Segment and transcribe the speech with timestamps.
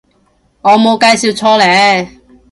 [0.63, 2.09] 我冇介紹錯呢